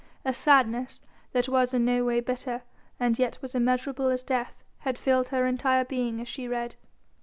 A 0.25 0.33
sadness 0.33 0.99
that 1.31 1.47
was 1.47 1.75
in 1.75 1.85
no 1.85 2.03
way 2.03 2.21
bitter 2.21 2.63
and 2.99 3.19
yet 3.19 3.39
was 3.43 3.53
immeasurable 3.53 4.07
as 4.07 4.23
death 4.23 4.63
had 4.79 4.97
filled 4.97 5.27
her 5.27 5.45
entire 5.45 5.85
being 5.85 6.19
as 6.19 6.27
she 6.27 6.47
read. 6.47 6.73